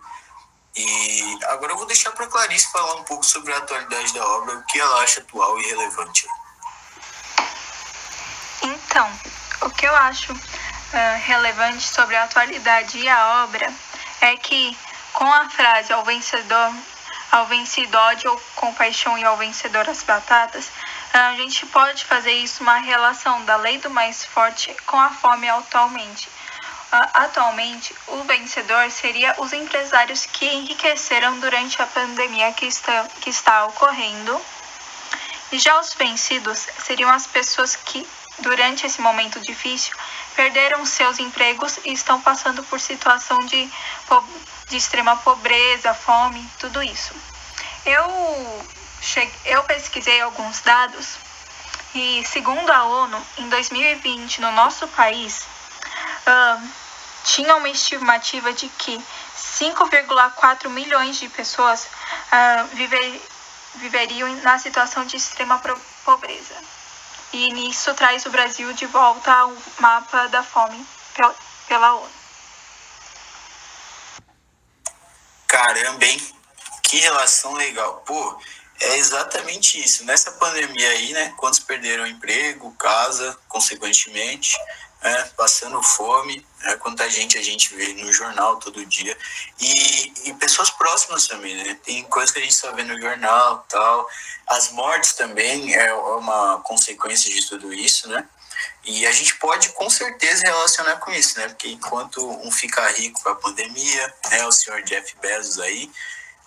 E 0.78 1.40
agora 1.46 1.74
eu 1.74 1.78
vou 1.78 1.86
deixar 1.86 2.12
para 2.12 2.28
Clarice 2.28 2.72
falar 2.72 2.96
um 2.96 3.04
pouco 3.04 3.26
sobre 3.26 3.52
a 3.54 3.58
atualidade 3.58 4.14
da 4.14 4.26
obra, 4.26 4.56
o 4.56 4.64
que 4.66 4.80
ela 4.80 5.02
acha 5.02 5.20
atual 5.20 5.60
e 5.60 5.68
relevante. 5.68 6.26
Então, 8.62 9.12
o 9.62 9.70
que 9.72 9.86
eu 9.86 9.96
acho 9.96 10.32
uh, 10.32 11.20
relevante 11.26 11.84
sobre 11.84 12.16
a 12.16 12.24
atualidade 12.24 12.98
e 12.98 13.10
a 13.10 13.44
obra 13.44 13.74
é 14.26 14.38
que 14.38 14.78
com 15.14 15.32
a 15.32 15.50
frase 15.50 15.94
ao 15.94 16.04
vencedor, 16.04 16.74
ao 17.32 17.46
vencedor 17.46 18.18
ou 18.26 18.42
compaixão 18.56 19.18
e 19.18 19.24
ao 19.24 19.38
vencedor 19.38 19.88
as 19.90 20.04
batatas, 20.04 20.72
a 21.14 21.36
gente 21.36 21.66
pode 21.68 22.04
fazer 22.04 22.34
isso 22.34 22.64
uma 22.64 22.78
relação 22.78 23.46
da 23.46 23.56
lei 23.56 23.78
do 23.78 23.90
mais 23.90 24.26
forte 24.26 24.76
com 24.86 25.00
a 25.00 25.10
fome 25.10 25.48
atualmente. 25.48 26.28
Atualmente, 26.92 27.94
o 28.08 28.24
vencedor 28.24 28.90
seria 28.90 29.36
os 29.40 29.52
empresários 29.54 30.26
que 30.26 30.46
enriqueceram 30.46 31.40
durante 31.40 31.82
a 31.82 31.88
pandemia 31.88 32.52
que 32.54 32.66
está, 32.66 33.08
que 33.22 33.30
está 33.30 33.66
ocorrendo. 33.66 34.42
E 35.52 35.60
já 35.60 35.80
os 35.80 35.94
vencidos 35.94 36.68
seriam 36.80 37.10
as 37.10 37.28
pessoas 37.28 37.76
que, 37.76 38.08
durante 38.40 38.86
esse 38.86 39.02
momento 39.02 39.40
difícil, 39.40 39.96
perderam 40.36 40.86
seus 40.86 41.20
empregos 41.20 41.80
e 41.86 41.94
estão 41.94 42.20
passando 42.22 42.64
por 42.64 42.80
situação 42.80 43.46
de 43.46 43.70
de 44.68 44.78
extrema 44.78 45.16
pobreza, 45.18 45.94
fome, 45.94 46.48
tudo 46.60 46.82
isso. 46.82 47.14
Eu, 47.86 48.66
cheguei, 49.02 49.34
eu 49.46 49.64
pesquisei 49.64 50.22
alguns 50.22 50.62
dados 50.62 51.18
e, 51.94 52.24
segundo 52.26 52.70
a 52.72 52.84
ONU, 52.84 53.26
em 53.38 53.50
2020, 53.50 54.42
no 54.42 54.52
nosso 54.52 54.88
país, 54.90 55.46
uh, 56.28 56.70
tinha 57.24 57.56
uma 57.56 57.70
estimativa 57.70 58.52
de 58.54 58.68
que 58.70 59.02
5,4 59.38 60.70
milhões 60.70 61.18
de 61.18 61.30
pessoas 61.30 61.86
uh, 61.86 62.68
viver, 62.76 63.22
viveriam 63.76 64.28
na 64.38 64.58
situação 64.58 65.06
de 65.06 65.18
extrema 65.18 65.62
pobreza. 66.04 66.56
E 67.36 67.52
nisso 67.52 67.94
traz 67.96 68.26
o 68.26 68.30
Brasil 68.30 68.72
de 68.72 68.86
volta 68.86 69.30
ao 69.30 69.54
mapa 69.80 70.28
da 70.28 70.42
fome 70.42 70.88
pela 71.68 71.96
ONU. 71.96 72.10
Caramba, 75.46 76.06
hein? 76.06 76.34
Que 76.82 76.96
relação 76.96 77.52
legal. 77.56 78.02
Pô, 78.06 78.40
é 78.80 78.96
exatamente 78.96 79.84
isso. 79.84 80.06
Nessa 80.06 80.32
pandemia 80.32 80.90
aí, 80.92 81.12
né? 81.12 81.34
Quantos 81.36 81.60
perderam 81.60 82.08
emprego, 82.08 82.72
casa, 82.78 83.38
consequentemente, 83.50 84.56
né, 85.06 85.30
passando 85.38 85.82
fome, 85.84 86.44
né, 86.62 86.76
quanta 86.78 87.08
gente 87.08 87.38
a 87.38 87.44
gente 87.44 87.76
vê 87.76 87.94
no 87.94 88.12
jornal 88.12 88.58
todo 88.58 88.84
dia. 88.88 89.16
E, 89.60 90.14
e 90.26 90.34
pessoas 90.34 90.72
próximas 90.72 91.28
também, 91.28 91.56
né? 91.56 91.78
Tem 91.84 92.04
coisas 92.06 92.32
que 92.32 92.40
a 92.40 92.42
gente 92.42 92.56
só 92.56 92.72
vê 92.72 92.84
no 92.84 93.00
jornal 93.00 93.64
tal. 93.70 94.10
As 94.48 94.72
mortes 94.72 95.14
também 95.14 95.76
é 95.76 95.94
uma 95.94 96.60
consequência 96.62 97.32
de 97.32 97.48
tudo 97.48 97.72
isso, 97.72 98.10
né? 98.10 98.28
E 98.84 99.06
a 99.06 99.12
gente 99.12 99.36
pode 99.36 99.70
com 99.70 99.88
certeza 99.92 100.44
relacionar 100.44 100.96
com 100.98 101.12
isso, 101.12 101.38
né? 101.38 101.50
Porque 101.50 101.70
enquanto 101.70 102.28
um 102.44 102.52
fica 102.52 102.88
rico 102.90 103.22
com 103.22 103.30
a 103.30 103.36
pandemia, 103.36 104.14
né? 104.32 104.48
O 104.48 104.52
senhor 104.52 104.82
Jeff 104.82 105.16
Bezos 105.22 105.60
aí 105.60 105.92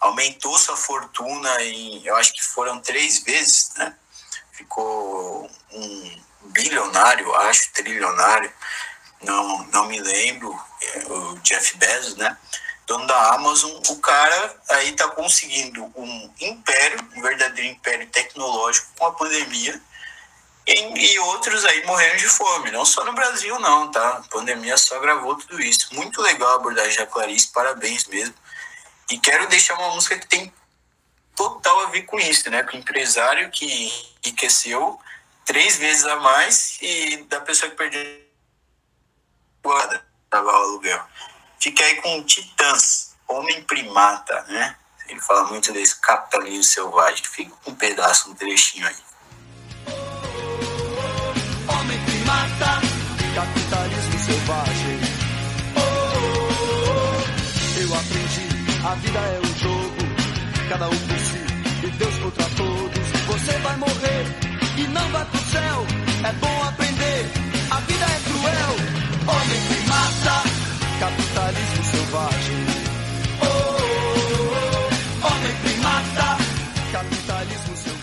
aumentou 0.01 0.59
sua 0.59 0.77
fortuna 0.77 1.63
em, 1.63 2.05
eu 2.05 2.17
acho 2.17 2.33
que 2.33 2.43
foram 2.43 2.81
três 2.81 3.21
vezes, 3.21 3.71
né? 3.77 3.95
Ficou 4.51 5.49
um 5.71 6.19
bilionário, 6.99 7.35
acho, 7.35 7.73
trilionário, 7.73 8.53
não, 9.23 9.65
não 9.69 9.87
me 9.87 10.01
lembro, 10.01 10.59
é, 10.83 10.99
o 11.07 11.39
Jeff 11.39 11.77
Bezos, 11.77 12.17
né? 12.17 12.37
Dono 12.87 13.07
da 13.07 13.35
Amazon, 13.35 13.71
o 13.89 13.97
cara 13.99 14.57
aí 14.71 14.93
tá 14.93 15.09
conseguindo 15.09 15.85
um 15.95 16.33
império, 16.41 16.99
um 17.17 17.23
verdadeiro 17.23 17.71
império 17.71 18.07
tecnológico 18.09 18.89
com 18.99 19.07
a 19.07 19.13
pandemia 19.13 19.81
e 20.67 21.19
outros 21.21 21.65
aí 21.65 21.85
morrendo 21.87 22.17
de 22.17 22.29
fome, 22.29 22.71
não 22.71 22.85
só 22.85 23.05
no 23.05 23.13
Brasil 23.13 23.59
não, 23.59 23.91
tá? 23.91 24.09
A 24.09 24.23
pandemia 24.29 24.77
só 24.77 24.99
gravou 25.01 25.35
tudo 25.37 25.61
isso. 25.61 25.95
Muito 25.95 26.21
legal 26.21 26.53
a 26.53 26.55
abordagem 26.57 26.99
da 26.99 27.07
Clarice, 27.07 27.49
parabéns 27.49 28.07
mesmo. 28.07 28.35
E 29.11 29.19
quero 29.19 29.49
deixar 29.49 29.75
uma 29.75 29.95
música 29.95 30.19
que 30.19 30.27
tem 30.27 30.53
total 31.35 31.81
a 31.81 31.87
ver 31.87 32.03
com 32.03 32.19
isso, 32.19 32.51
né? 32.51 32.63
Com 32.63 32.77
o 32.77 32.81
empresário 32.81 33.51
que 33.51 33.91
enriqueceu 34.25 34.99
três 35.49 35.79
vezes 35.79 36.05
a 36.05 36.17
mais 36.17 36.77
e 36.83 37.25
da 37.27 37.41
pessoa 37.41 37.71
que 37.71 37.77
perdeu 37.77 38.03
guarda 39.65 40.05
pagar 40.29 40.53
o 40.53 40.57
aluguel. 40.57 41.03
Fica 41.59 41.83
aí 41.83 41.97
com 42.03 42.23
Titãs, 42.23 43.17
Homem 43.27 43.63
Primata, 43.65 44.45
né? 44.49 44.77
Ele 45.09 45.21
fala 45.23 45.45
muito 45.45 45.73
desse 45.73 45.99
capitalismo 46.03 46.63
selvagem. 46.63 47.25
Fica 47.25 47.57
com 47.65 47.71
um 47.71 47.75
pedaço, 47.75 48.31
um 48.31 48.35
trechinho 48.35 48.87
aí. 48.87 48.97
mata, 52.27 52.81
capitalismo 53.35 54.19
selvagem. 54.19 55.01
Eu 57.81 57.95
aprendi, 57.95 58.87
a 58.87 58.95
vida 58.97 59.19
é 59.19 59.41
um 59.41 59.59
jogo, 59.59 60.69
cada 60.69 60.89
um 60.89 61.07
por 61.07 61.19
si 61.19 61.87
e 61.87 61.91
Deus 61.93 62.19
contra 62.19 62.45
todos. 62.55 63.09
Você 63.27 63.59
vai 63.61 63.77
morrer 63.79 64.48
e 64.79 64.87
não 64.89 65.09
vai 65.11 65.25
pro 65.25 65.39
céu. 65.51 65.87
É 66.25 66.33
bom 66.33 66.63
aprender, 66.63 67.31
a 67.71 67.81
vida 67.81 68.05
é 68.05 68.21
cruel. 68.25 68.75
Homem 69.27 69.61
que 69.69 69.89
mata, 69.89 70.43
capitalismo 71.01 71.85
selvagem. 71.85 72.79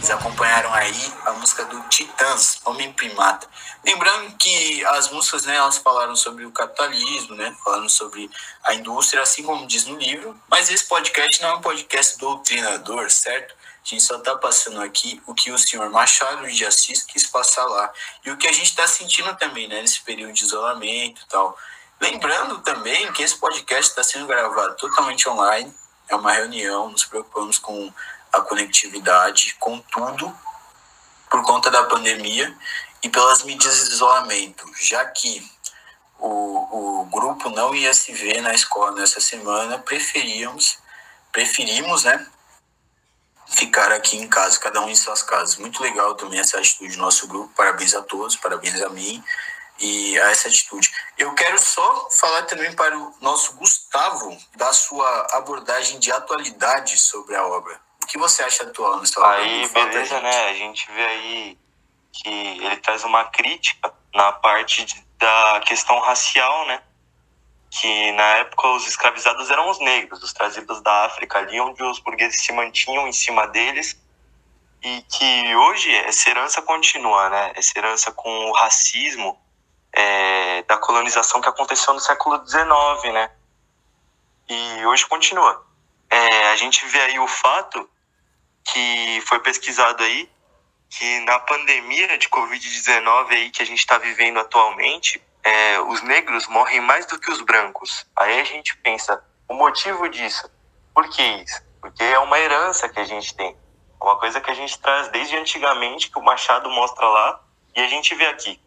Vocês 0.05 0.19
acompanharam 0.19 0.71
aí 0.71 1.13
a 1.25 1.31
música 1.31 1.65
do 1.65 1.81
Titãs, 1.89 2.59
Homem 2.63 2.93
Primata. 2.93 3.47
Lembrando 3.83 4.37
que 4.37 4.85
as 4.85 5.09
músicas, 5.09 5.45
né, 5.45 5.55
elas 5.55 5.79
falaram 5.79 6.15
sobre 6.15 6.45
o 6.45 6.51
capitalismo, 6.51 7.35
né, 7.35 7.55
falando 7.63 7.89
sobre 7.89 8.29
a 8.63 8.75
indústria, 8.75 9.23
assim 9.23 9.41
como 9.41 9.65
diz 9.65 9.87
no 9.87 9.97
livro, 9.97 10.39
mas 10.47 10.69
esse 10.69 10.85
podcast 10.85 11.41
não 11.41 11.49
é 11.49 11.55
um 11.55 11.61
podcast 11.61 12.19
doutrinador, 12.19 13.09
certo? 13.09 13.55
A 13.85 13.87
gente 13.87 14.01
só 14.01 14.17
está 14.17 14.35
passando 14.35 14.81
aqui 14.81 15.21
o 15.27 15.35
que 15.35 15.51
o 15.51 15.59
senhor 15.59 15.87
Machado 15.91 16.47
de 16.47 16.65
Assis 16.65 17.03
quis 17.03 17.27
passar 17.27 17.65
lá. 17.65 17.93
E 18.25 18.31
o 18.31 18.37
que 18.37 18.47
a 18.47 18.51
gente 18.51 18.71
está 18.71 18.87
sentindo 18.87 19.35
também, 19.35 19.67
né, 19.67 19.79
nesse 19.79 20.01
período 20.01 20.33
de 20.33 20.43
isolamento 20.43 21.21
e 21.21 21.27
tal. 21.27 21.55
Lembrando 22.01 22.61
também 22.61 23.13
que 23.13 23.21
esse 23.21 23.37
podcast 23.37 23.91
está 23.91 24.03
sendo 24.03 24.25
gravado 24.25 24.75
totalmente 24.77 25.29
online. 25.29 25.71
É 26.09 26.15
uma 26.15 26.31
reunião, 26.31 26.89
nos 26.89 27.05
preocupamos 27.05 27.59
com 27.59 27.93
a 28.33 28.41
conectividade, 28.41 29.53
contudo, 29.59 30.35
por 31.29 31.43
conta 31.43 31.69
da 31.69 31.83
pandemia 31.83 32.57
e 33.03 33.09
pelas 33.09 33.43
medidas 33.43 33.87
de 33.87 33.93
isolamento, 33.93 34.65
já 34.81 35.05
que 35.05 35.47
o, 36.17 37.01
o 37.01 37.05
grupo 37.05 37.51
não 37.51 37.75
ia 37.75 37.93
se 37.93 38.11
ver 38.13 38.41
na 38.41 38.53
escola 38.53 38.93
nessa 38.93 39.21
semana, 39.21 39.77
preferíamos, 39.77 40.79
preferimos, 41.31 42.03
né, 42.03 42.25
ficar 43.47 43.91
aqui 43.91 44.17
em 44.17 44.27
casa, 44.27 44.59
cada 44.59 44.81
um 44.81 44.89
em 44.89 44.95
suas 44.95 45.21
casas. 45.21 45.57
Muito 45.57 45.81
legal 45.81 46.15
também 46.15 46.39
essa 46.39 46.57
atitude 46.57 46.95
do 46.95 47.01
nosso 47.01 47.27
grupo, 47.27 47.53
parabéns 47.55 47.93
a 47.93 48.01
todos, 48.01 48.35
parabéns 48.35 48.81
a 48.81 48.89
mim 48.89 49.23
e 49.79 50.19
a 50.19 50.31
essa 50.31 50.47
atitude. 50.47 50.91
Eu 51.17 51.33
quero 51.33 51.59
só 51.59 52.09
falar 52.09 52.43
também 52.43 52.73
para 52.73 52.97
o 52.97 53.13
nosso 53.21 53.55
Gustavo 53.55 54.37
da 54.55 54.71
sua 54.73 55.27
abordagem 55.33 55.99
de 55.99 56.11
atualidade 56.11 56.97
sobre 56.97 57.35
a 57.35 57.45
obra. 57.45 57.79
O 58.03 58.07
que 58.07 58.17
você 58.17 58.43
acha 58.43 58.63
atual 58.63 58.97
no 58.97 59.05
seu 59.05 59.23
Aí, 59.25 59.67
beleza, 59.69 60.19
né? 60.21 60.49
A 60.49 60.53
gente 60.53 60.89
vê 60.91 61.05
aí 61.05 61.57
que 62.13 62.29
ele 62.29 62.77
traz 62.77 63.03
uma 63.03 63.25
crítica 63.25 63.93
na 64.13 64.31
parte 64.31 64.85
de, 64.85 65.05
da 65.17 65.61
questão 65.65 65.99
racial, 65.99 66.67
né? 66.67 66.81
Que 67.75 68.11
na 68.13 68.23
época 68.37 68.69
os 68.69 68.87
escravizados 68.87 69.49
eram 69.49 69.69
os 69.69 69.79
negros, 69.79 70.23
os 70.23 70.31
trazidos 70.31 70.81
da 70.81 71.05
África, 71.05 71.39
ali 71.39 71.59
onde 71.59 71.83
os 71.83 71.99
burgueses 71.99 72.41
se 72.41 72.53
mantinham 72.53 73.05
em 73.05 73.11
cima 73.11 73.47
deles, 73.47 73.99
e 74.81 75.01
que 75.01 75.55
hoje 75.55 75.93
essa 75.93 76.29
herança 76.29 76.61
continua, 76.61 77.29
né? 77.29 77.51
Essa 77.53 77.77
herança 77.77 78.13
com 78.13 78.29
o 78.45 78.53
racismo 78.53 79.37
é, 79.91 80.63
da 80.63 80.77
colonização 80.77 81.41
que 81.41 81.49
aconteceu 81.49 81.93
no 81.93 81.99
século 81.99 82.41
XIX, 82.47 83.13
né? 83.13 83.31
E 84.47 84.85
hoje 84.85 85.05
continua. 85.07 85.65
É, 86.09 86.51
a 86.51 86.55
gente 86.55 86.85
vê 86.85 87.01
aí 87.01 87.19
o 87.19 87.27
fato 87.27 87.89
que 88.63 89.21
foi 89.25 89.39
pesquisado 89.41 90.01
aí 90.01 90.29
que 90.89 91.19
na 91.21 91.39
pandemia 91.39 92.17
de 92.17 92.29
Covid-19 92.29 93.31
aí 93.31 93.49
que 93.49 93.61
a 93.61 93.65
gente 93.65 93.79
está 93.79 93.97
vivendo 93.97 94.39
atualmente, 94.39 95.21
é, 95.45 95.79
os 95.79 96.01
negros 96.01 96.47
morrem 96.47 96.81
mais 96.81 97.05
do 97.05 97.19
que 97.19 97.31
os 97.31 97.39
brancos. 97.41 98.05
Aí 98.15 98.41
a 98.41 98.43
gente 98.43 98.75
pensa, 98.77 99.23
o 99.47 99.53
motivo 99.53 100.09
disso, 100.09 100.49
por 100.93 101.07
que 101.07 101.21
isso? 101.21 101.61
Porque 101.79 102.03
é 102.03 102.17
uma 102.17 102.39
herança 102.39 102.89
que 102.89 102.99
a 102.99 103.03
gente 103.03 103.35
tem. 103.35 103.55
Uma 104.01 104.19
coisa 104.19 104.41
que 104.41 104.49
a 104.49 104.55
gente 104.55 104.79
traz 104.79 105.07
desde 105.09 105.35
antigamente, 105.37 106.09
que 106.09 106.17
o 106.17 106.23
Machado 106.23 106.67
mostra 106.71 107.05
lá, 107.07 107.43
e 107.75 107.79
a 107.79 107.87
gente 107.87 108.15
vê 108.15 108.25
aqui. 108.25 108.59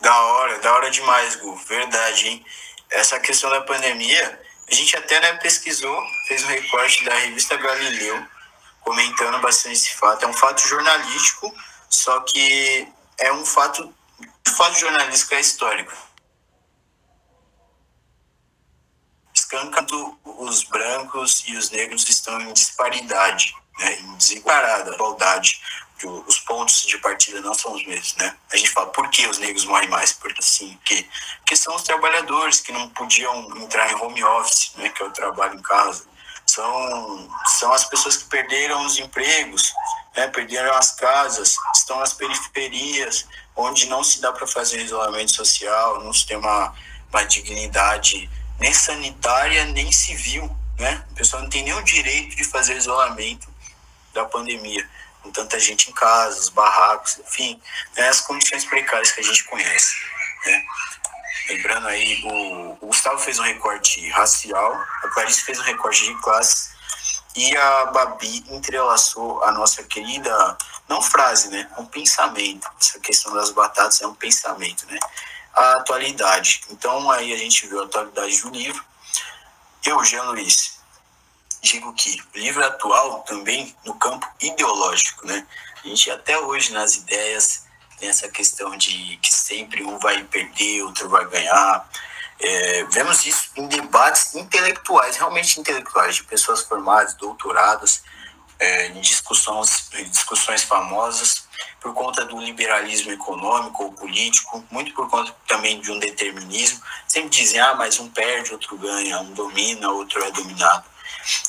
Da 0.00 0.20
hora, 0.20 0.58
da 0.58 0.72
hora 0.74 0.90
demais, 0.90 1.36
Gu. 1.36 1.54
Verdade, 1.54 2.28
hein? 2.28 2.46
Essa 2.90 3.20
questão 3.20 3.50
da 3.50 3.60
pandemia, 3.60 4.42
a 4.68 4.74
gente 4.74 4.96
até 4.96 5.20
né, 5.20 5.34
pesquisou, 5.34 6.02
fez 6.26 6.42
um 6.42 6.48
recorte 6.48 7.04
da 7.04 7.14
revista 7.14 7.56
Galileu, 7.56 8.26
comentando 8.80 9.40
bastante 9.40 9.74
esse 9.74 9.94
fato. 9.94 10.24
É 10.24 10.28
um 10.28 10.32
fato 10.32 10.66
jornalístico, 10.66 11.54
só 11.88 12.20
que 12.20 12.92
é 13.22 13.32
um 13.32 13.44
fato, 13.46 13.94
fato 14.46 14.78
jornalístico 14.78 15.34
é 15.34 15.40
histórico. 15.40 15.92
Escancando 19.32 20.18
os 20.24 20.64
brancos 20.64 21.44
e 21.46 21.56
os 21.56 21.70
negros 21.70 22.08
estão 22.08 22.40
em 22.40 22.52
disparidade, 22.52 23.54
né, 23.78 24.00
em 24.00 24.16
desigualdade, 24.16 24.90
igualdade. 24.90 25.60
Os 26.26 26.40
pontos 26.40 26.82
de 26.82 26.98
partida 26.98 27.40
não 27.40 27.54
são 27.54 27.74
os 27.74 27.86
mesmos, 27.86 28.16
né? 28.16 28.36
A 28.52 28.56
gente 28.56 28.70
fala, 28.70 28.88
por 28.88 29.08
que 29.08 29.24
os 29.28 29.38
negros 29.38 29.64
morrem 29.66 29.88
mais? 29.88 30.12
Porque, 30.12 30.40
assim, 30.40 30.74
porque, 30.78 31.08
porque 31.38 31.54
são 31.54 31.76
os 31.76 31.82
trabalhadores 31.82 32.60
que 32.60 32.72
não 32.72 32.88
podiam 32.88 33.56
entrar 33.58 33.88
em 33.88 33.94
home 33.94 34.24
office, 34.24 34.72
né, 34.74 34.88
que 34.88 35.00
é 35.00 35.06
o 35.06 35.12
trabalho 35.12 35.54
em 35.56 35.62
casa 35.62 36.04
são, 36.46 37.28
são 37.58 37.72
as 37.72 37.84
pessoas 37.84 38.16
que 38.16 38.24
perderam 38.24 38.84
os 38.84 38.98
empregos, 38.98 39.72
né, 40.16 40.28
perderam 40.28 40.74
as 40.74 40.92
casas, 40.92 41.56
estão 41.92 41.98
nas 41.98 42.12
periferias, 42.12 43.26
onde 43.54 43.86
não 43.86 44.02
se 44.02 44.20
dá 44.20 44.32
para 44.32 44.46
fazer 44.46 44.82
isolamento 44.82 45.32
social, 45.32 46.02
não 46.02 46.12
se 46.12 46.26
tem 46.26 46.36
uma, 46.36 46.74
uma 47.10 47.24
dignidade 47.24 48.30
nem 48.58 48.72
sanitária, 48.72 49.64
nem 49.66 49.92
civil. 49.92 50.54
Né? 50.78 51.04
A 51.10 51.14
pessoa 51.14 51.42
não 51.42 51.50
tem 51.50 51.70
o 51.72 51.82
direito 51.82 52.34
de 52.34 52.44
fazer 52.44 52.76
isolamento 52.76 53.48
da 54.14 54.24
pandemia, 54.24 54.88
com 55.22 55.30
tanta 55.30 55.58
gente 55.60 55.90
em 55.90 55.92
casa, 55.92 56.40
os 56.40 56.48
barracos, 56.48 57.18
enfim, 57.18 57.60
né, 57.96 58.08
as 58.08 58.20
condições 58.20 58.64
precárias 58.64 59.12
que 59.12 59.20
a 59.20 59.24
gente 59.24 59.44
conhece. 59.44 59.94
Né? 60.44 60.62
Lembrando 61.48 61.88
aí, 61.88 62.22
o, 62.24 62.78
o 62.80 62.86
Gustavo 62.86 63.18
fez 63.18 63.38
um 63.38 63.42
recorte 63.42 64.08
racial, 64.10 64.74
a 65.02 65.08
Clarice 65.08 65.42
fez 65.42 65.58
um 65.58 65.62
recorte 65.62 66.04
de 66.04 66.14
classe 66.20 66.72
e 67.34 67.56
a 67.56 67.86
Babi 67.86 68.44
entrelaçou 68.50 69.42
a 69.42 69.52
nossa 69.52 69.82
querida, 69.82 70.56
não 70.88 71.00
frase, 71.00 71.48
né? 71.48 71.68
Um 71.78 71.86
pensamento. 71.86 72.68
Essa 72.80 73.00
questão 73.00 73.32
das 73.34 73.50
batatas 73.50 74.00
é 74.02 74.06
um 74.06 74.14
pensamento, 74.14 74.86
né? 74.86 74.98
A 75.54 75.76
atualidade. 75.76 76.62
Então 76.70 77.10
aí 77.10 77.32
a 77.32 77.36
gente 77.36 77.66
viu 77.66 77.80
a 77.80 77.84
atualidade 77.84 78.40
do 78.42 78.50
livro. 78.50 78.84
Eu, 79.84 80.04
Jean 80.04 80.24
Luiz, 80.24 80.78
digo 81.62 81.92
que 81.94 82.22
o 82.34 82.38
livro 82.38 82.64
atual 82.64 83.20
também 83.20 83.74
no 83.84 83.94
campo 83.94 84.28
ideológico, 84.40 85.26
né? 85.26 85.46
A 85.82 85.88
gente 85.88 86.10
até 86.10 86.38
hoje 86.38 86.72
nas 86.72 86.96
ideias 86.96 87.64
tem 87.98 88.08
essa 88.08 88.28
questão 88.28 88.76
de 88.76 89.16
que 89.22 89.32
sempre 89.32 89.84
um 89.84 89.98
vai 89.98 90.22
perder, 90.24 90.82
outro 90.82 91.08
vai 91.08 91.24
ganhar. 91.26 91.88
É, 92.44 92.84
vemos 92.90 93.24
isso 93.24 93.50
em 93.54 93.68
debates 93.68 94.34
intelectuais, 94.34 95.16
realmente 95.16 95.60
intelectuais, 95.60 96.16
de 96.16 96.24
pessoas 96.24 96.62
formadas, 96.62 97.14
doutoradas, 97.14 98.02
é, 98.58 98.88
em 98.88 99.00
discussões, 99.00 99.88
discussões 100.10 100.64
famosas, 100.64 101.46
por 101.80 101.94
conta 101.94 102.24
do 102.24 102.40
liberalismo 102.40 103.12
econômico 103.12 103.84
ou 103.84 103.92
político, 103.92 104.64
muito 104.72 104.92
por 104.92 105.08
conta 105.08 105.32
também 105.46 105.80
de 105.80 105.92
um 105.92 106.00
determinismo. 106.00 106.82
Sempre 107.06 107.30
dizem, 107.30 107.60
ah, 107.60 107.74
mas 107.74 108.00
um 108.00 108.08
perde, 108.08 108.52
outro 108.52 108.76
ganha, 108.76 109.20
um 109.20 109.32
domina, 109.32 109.88
outro 109.90 110.22
é 110.24 110.30
dominado. 110.32 110.84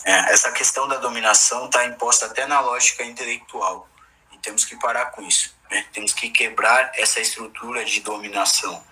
É, 0.04 0.32
essa 0.32 0.52
questão 0.52 0.88
da 0.88 0.98
dominação 0.98 1.66
está 1.66 1.86
imposta 1.86 2.28
até 2.28 2.46
na 2.46 2.60
lógica 2.60 3.04
intelectual, 3.04 3.90
e 4.32 4.38
temos 4.38 4.64
que 4.64 4.76
parar 4.76 5.08
com 5.08 5.24
isso. 5.24 5.56
Né? 5.72 5.86
Temos 5.92 6.14
que 6.14 6.30
quebrar 6.30 6.92
essa 6.94 7.20
estrutura 7.20 7.84
de 7.84 8.00
dominação 8.02 8.84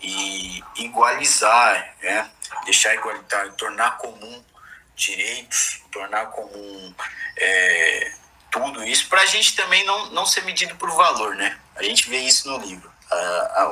e 0.00 0.62
igualizar, 0.76 1.94
né? 2.02 2.30
deixar 2.64 2.94
igualitário, 2.94 3.52
tornar 3.52 3.96
comum 3.98 4.44
direitos, 4.94 5.80
tornar 5.92 6.26
comum 6.26 6.94
é, 7.36 8.12
tudo 8.50 8.82
isso, 8.84 9.08
para 9.08 9.22
a 9.22 9.26
gente 9.26 9.54
também 9.54 9.84
não, 9.84 10.10
não 10.10 10.26
ser 10.26 10.42
medido 10.42 10.74
por 10.76 10.90
valor. 10.90 11.34
Né? 11.36 11.56
A 11.76 11.82
gente 11.82 12.08
vê 12.08 12.18
isso 12.18 12.48
no 12.48 12.58
livro. 12.58 12.90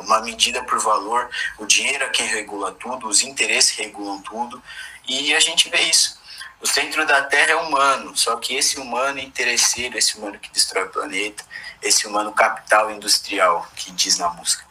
uma 0.02 0.20
medida 0.20 0.62
por 0.64 0.78
valor, 0.78 1.28
o 1.58 1.66
dinheiro 1.66 2.04
é 2.04 2.08
quem 2.08 2.26
regula 2.26 2.72
tudo, 2.72 3.08
os 3.08 3.22
interesses 3.22 3.76
regulam 3.76 4.20
tudo, 4.22 4.62
e 5.06 5.34
a 5.34 5.40
gente 5.40 5.68
vê 5.68 5.82
isso. 5.82 6.16
O 6.60 6.66
centro 6.66 7.06
da 7.06 7.22
Terra 7.22 7.52
é 7.52 7.56
humano, 7.56 8.16
só 8.16 8.36
que 8.36 8.56
esse 8.56 8.78
humano 8.78 9.18
interesseiro, 9.18 9.98
esse 9.98 10.16
humano 10.16 10.38
que 10.38 10.50
destrói 10.50 10.84
o 10.84 10.90
planeta, 10.90 11.44
esse 11.82 12.06
humano 12.06 12.32
capital 12.32 12.90
industrial 12.90 13.66
que 13.76 13.90
diz 13.92 14.16
na 14.18 14.30
música. 14.30 14.64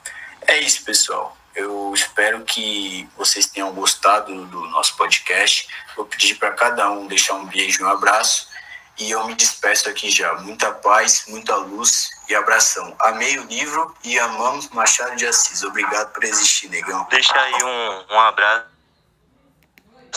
É 0.48 0.58
isso, 0.60 0.84
pessoal. 0.84 1.38
Eu 1.56 1.94
espero 1.94 2.44
que 2.44 3.08
vocês 3.16 3.46
tenham 3.46 3.74
gostado 3.74 4.46
do 4.46 4.66
nosso 4.68 4.96
podcast. 4.98 5.68
Vou 5.96 6.06
pedir 6.06 6.36
para 6.36 6.52
cada 6.52 6.92
um 6.92 7.08
deixar 7.08 7.36
um 7.36 7.46
beijo 7.46 7.82
e 7.82 7.86
um 7.86 7.90
abraço. 7.90 8.50
E 8.98 9.12
eu 9.12 9.26
me 9.26 9.36
despeço 9.36 9.90
aqui 9.90 10.10
já. 10.10 10.34
Muita 10.36 10.72
paz, 10.72 11.26
muita 11.28 11.56
luz 11.56 12.10
e 12.30 12.36
abração. 12.36 12.96
Amei 13.00 13.38
o 13.40 13.46
livro 13.46 13.96
e 14.04 14.20
amamos 14.20 14.70
Machado 14.70 15.16
de 15.16 15.26
Assis. 15.26 15.64
Obrigado 15.64 16.12
por 16.14 16.24
existir, 16.24 16.70
negão. 16.70 17.08
Deixa 17.10 17.34
aí 17.40 17.64
um, 17.64 18.14
um 18.14 18.20
abraço 18.20 18.66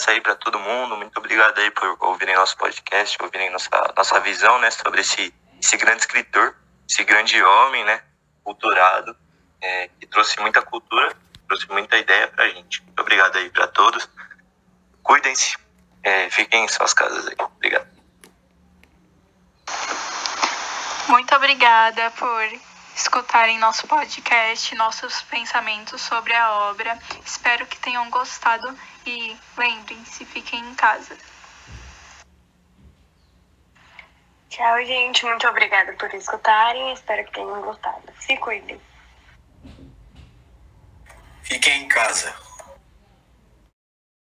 aí 0.07 0.21
para 0.21 0.35
todo 0.35 0.59
mundo. 0.59 0.97
Muito 0.97 1.17
obrigado 1.19 1.59
aí 1.59 1.71
por 1.71 1.97
ouvirem 2.01 2.35
nosso 2.37 2.57
podcast, 2.57 3.17
ouvirem 3.21 3.51
nossa, 3.51 3.69
nossa 3.97 4.21
visão 4.21 4.59
né, 4.59 4.71
sobre 4.71 5.01
esse, 5.01 5.35
esse 5.61 5.77
grande 5.77 6.01
escritor 6.01 6.55
esse 6.89 7.05
grande 7.05 7.41
homem, 7.43 7.85
né, 7.85 8.03
culturado, 8.43 9.15
é, 9.61 9.89
que 10.01 10.07
trouxe 10.07 10.41
muita 10.41 10.63
cultura, 10.63 11.15
trouxe 11.49 11.69
muita 11.69 11.97
ideia 11.97 12.29
pra 12.29 12.49
gente. 12.49 12.83
Muito 12.83 13.01
obrigado 13.01 13.37
aí 13.37 13.51
para 13.51 13.67
todos. 13.69 14.09
Cuidem-se, 15.03 15.57
é, 16.03 16.31
fiquem 16.31 16.65
em 16.65 16.69
suas 16.69 16.93
casas 16.93 17.27
aí. 17.27 17.35
Obrigado. 17.39 17.89
Muito 21.09 21.35
obrigada 21.35 22.11
por 22.13 22.45
escutarem 22.95 23.59
nosso 23.59 23.87
podcast, 23.87 24.75
nossos 24.75 25.23
pensamentos 25.23 26.03
sobre 26.03 26.35
a 26.35 26.53
obra. 26.71 26.99
Espero 27.25 27.65
que 27.67 27.79
tenham 27.79 28.11
gostado 28.11 28.77
e 29.07 29.35
lembrem-se, 29.57 30.25
fiquem 30.27 30.61
em 30.61 30.75
casa. 30.75 31.17
Tchau, 34.51 34.85
gente. 34.85 35.25
Muito 35.25 35.47
obrigada 35.47 35.93
por 35.93 36.13
escutarem. 36.15 36.93
Espero 36.93 37.25
que 37.25 37.33
tenham 37.33 37.63
gostado. 37.63 38.03
Se 38.19 38.37
cuidem. 38.39 38.81
Fiquem 41.49 41.85
em 41.85 41.89
casa. 41.89 42.48